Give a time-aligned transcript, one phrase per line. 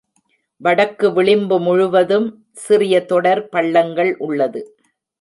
[0.61, 2.27] வடக்கு விளிம்பு முழுவதும்
[2.65, 4.63] சிறிய தொடர் பள்ளங்கள் உள்ளது.